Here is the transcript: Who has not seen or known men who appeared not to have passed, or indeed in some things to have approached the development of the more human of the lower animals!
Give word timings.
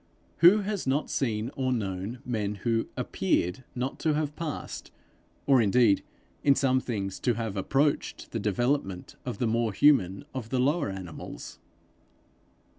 Who 0.37 0.61
has 0.61 0.87
not 0.87 1.11
seen 1.11 1.51
or 1.55 1.71
known 1.71 2.23
men 2.25 2.55
who 2.65 2.87
appeared 2.97 3.63
not 3.75 3.99
to 3.99 4.15
have 4.15 4.35
passed, 4.35 4.89
or 5.45 5.61
indeed 5.61 6.01
in 6.43 6.55
some 6.55 6.79
things 6.79 7.19
to 7.19 7.35
have 7.35 7.55
approached 7.55 8.31
the 8.31 8.39
development 8.39 9.15
of 9.27 9.37
the 9.37 9.45
more 9.45 9.71
human 9.73 10.25
of 10.33 10.49
the 10.49 10.57
lower 10.59 10.89
animals! 10.89 11.59